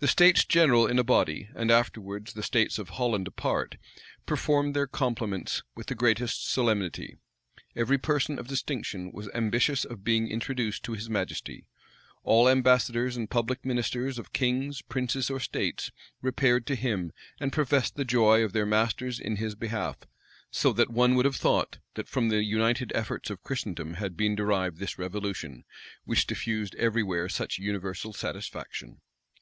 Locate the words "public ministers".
13.30-14.18